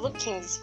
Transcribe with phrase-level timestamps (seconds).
[0.00, 0.62] Capítulo 15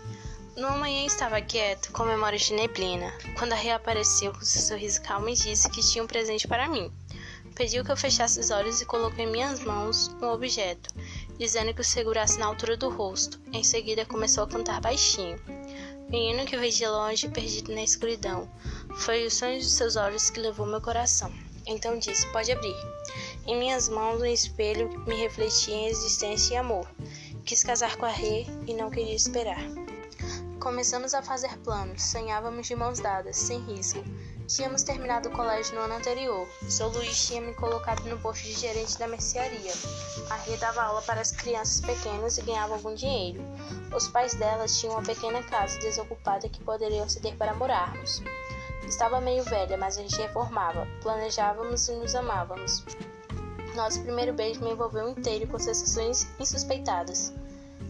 [0.55, 5.29] Numa manhã estava quieto, com memória de neblina, quando a reapareceu com seu sorriso calmo
[5.29, 6.91] e disse que tinha um presente para mim.
[7.53, 10.91] Pediu que eu fechasse os olhos e colocou em minhas mãos um objeto,
[11.37, 13.39] dizendo que o segurasse na altura do rosto.
[13.53, 15.39] Em seguida começou a cantar baixinho.
[16.09, 18.49] Menino que veio de longe, perdido na escuridão.
[18.95, 21.31] Foi o sonho de seus olhos que levou meu coração.
[21.67, 22.75] Então disse: Pode abrir.
[23.45, 26.87] Em minhas mãos, um espelho me refletia em existência e amor.
[27.47, 29.61] Quis casar com a Rê e não queria esperar.
[30.59, 34.03] Começamos a fazer planos, sonhávamos de mãos dadas, sem risco.
[34.49, 36.45] Tínhamos terminado o colégio no ano anterior.
[36.67, 39.71] Seu Luiz tinha me colocado no posto de gerente da mercearia.
[40.29, 43.41] A Rê dava aula para as crianças pequenas e ganhava algum dinheiro.
[43.95, 48.21] Os pais delas tinham uma pequena casa desocupada que poderiam ceder para morarmos.
[48.85, 50.85] Estava meio velha, mas a gente reformava.
[51.01, 52.83] Planejávamos e nos amávamos.
[53.75, 57.33] Nosso primeiro beijo me envolveu inteiro com sensações insuspeitadas.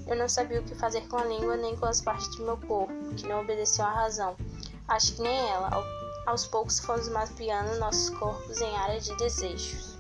[0.05, 2.57] Eu não sabia o que fazer com a língua nem com as partes do meu
[2.57, 4.35] corpo, que não obedeciam à razão.
[4.87, 5.69] Acho que nem ela.
[6.25, 9.97] Aos poucos fomos mapeando nossos corpos em área de desejos.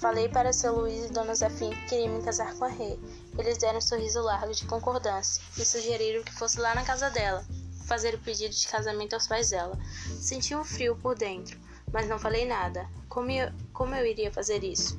[0.00, 2.98] Falei para seu Luiz e Dona Zefim que queria me casar com a Rê.
[3.38, 7.44] Eles deram um sorriso largo de concordância e sugeriram que fosse lá na casa dela,
[7.86, 9.78] fazer o pedido de casamento aos pais dela.
[10.20, 11.58] Senti um frio por dentro
[11.94, 12.88] mas não falei nada.
[13.08, 14.98] Como eu, como eu iria fazer isso?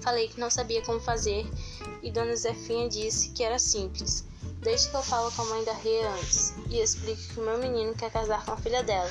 [0.00, 1.46] Falei que não sabia como fazer
[2.02, 4.24] e Dona Zefinha disse que era simples.
[4.60, 7.58] Deixe que eu falo com a mãe da Rê antes e explique que o meu
[7.58, 9.10] menino quer casar com a filha dela.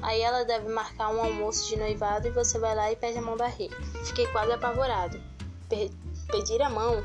[0.00, 3.22] Aí ela deve marcar um almoço de noivado e você vai lá e pede a
[3.22, 3.68] mão da Rê.
[4.04, 5.20] Fiquei quase apavorado.
[6.30, 7.02] pedir a mão?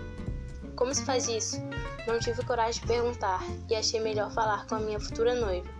[0.76, 1.58] Como se faz isso?
[2.06, 5.77] Não tive coragem de perguntar e achei melhor falar com a minha futura noiva.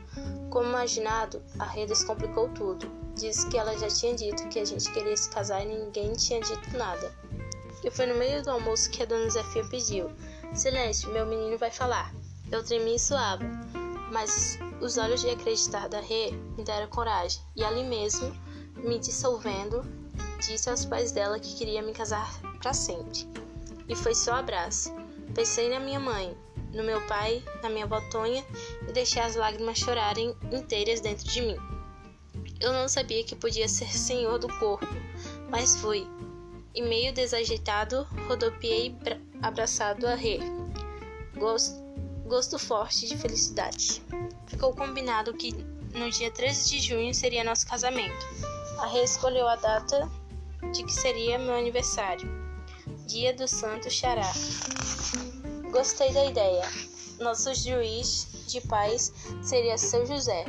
[0.58, 4.92] Como imaginado, a Rê descomplicou tudo disse que ela já tinha dito que a gente
[4.92, 7.14] queria se casar e ninguém tinha dito nada.
[7.84, 10.10] E foi no meio do almoço que a dona Zefia pediu:
[10.56, 12.12] Silêncio, meu menino vai falar.
[12.52, 13.44] Eu tremi e suava,
[14.12, 18.36] mas os olhos de acreditar da Rê me deram coragem, e ali mesmo,
[18.78, 19.86] me dissolvendo,
[20.40, 23.30] disse aos pais dela que queria me casar para sempre.
[23.88, 24.92] E foi só abraço.
[25.36, 26.36] Pensei na minha mãe,
[26.74, 28.44] no meu pai, na minha botonha
[28.88, 31.58] e deixei as lágrimas chorarem inteiras dentro de mim.
[32.60, 34.88] Eu não sabia que podia ser senhor do corpo,
[35.50, 36.08] mas fui.
[36.74, 38.96] E meio desajeitado, rodopiei
[39.42, 40.40] abraçado a Rê.
[41.36, 41.76] Gosto,
[42.26, 44.02] gosto forte de felicidade.
[44.48, 45.52] Ficou combinado que
[45.94, 48.26] no dia 13 de junho seria nosso casamento.
[48.80, 50.10] A Rê escolheu a data
[50.72, 52.30] de que seria meu aniversário,
[53.08, 54.32] dia do Santo Xará.
[55.72, 56.64] Gostei da ideia.
[57.20, 59.14] Nosso juiz de paz
[59.44, 60.46] seria seu José,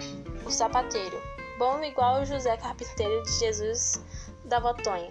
[0.47, 1.21] o sapateiro
[1.59, 4.01] bom igual o José Carpinteiro de Jesus
[4.45, 5.11] da Votonha.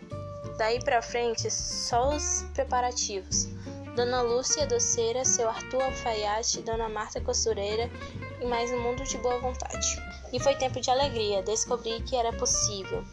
[0.58, 3.50] Daí para frente, só os preparativos.
[3.96, 7.92] Dona Lúcia Doceira, seu Arthur Alfaiate, Dona Marta Costureira
[8.40, 10.02] e mais um mundo de boa vontade.
[10.32, 13.04] E foi tempo de alegria, descobri que era possível.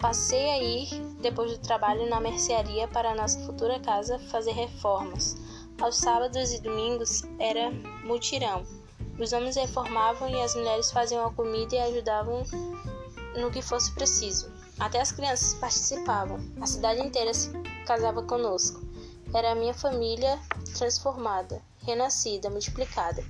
[0.00, 0.88] Passei a ir,
[1.20, 5.36] depois do trabalho, na mercearia para nossa futura casa fazer reformas.
[5.80, 7.70] Aos sábados e domingos era
[8.04, 8.79] mutirão.
[9.20, 12.42] Os homens reformavam e as mulheres faziam a comida e ajudavam
[13.36, 14.50] no que fosse preciso.
[14.78, 16.38] Até as crianças participavam.
[16.58, 17.50] A cidade inteira se
[17.84, 18.80] casava conosco.
[19.34, 20.38] Era a minha família
[20.74, 23.22] transformada, renascida, multiplicada.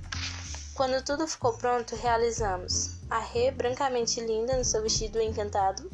[0.75, 2.95] Quando tudo ficou pronto, realizamos.
[3.09, 5.91] A Rê, brancamente linda no seu vestido encantado,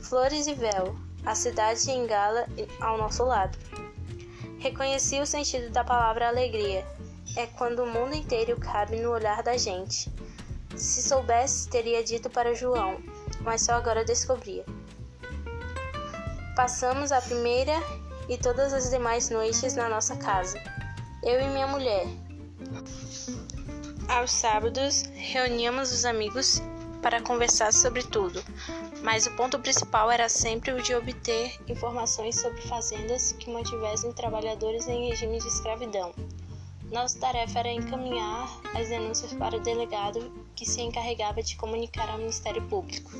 [0.00, 2.46] flores e véu, a cidade em gala
[2.80, 3.58] ao nosso lado.
[4.60, 6.86] Reconheci o sentido da palavra alegria,
[7.34, 10.10] é quando o mundo inteiro cabe no olhar da gente.
[10.76, 13.00] Se soubesse, teria dito para João,
[13.40, 14.64] mas só agora descobria.
[16.54, 17.74] Passamos a primeira
[18.28, 20.60] e todas as demais noites na nossa casa,
[21.22, 22.06] eu e minha mulher.
[24.08, 26.62] Aos sábados, reuníamos os amigos
[27.02, 28.42] para conversar sobre tudo,
[29.02, 34.88] mas o ponto principal era sempre o de obter informações sobre fazendas que mantivessem trabalhadores
[34.88, 36.14] em regime de escravidão.
[36.90, 42.18] Nossa tarefa era encaminhar as denúncias para o delegado que se encarregava de comunicar ao
[42.18, 43.10] Ministério Público.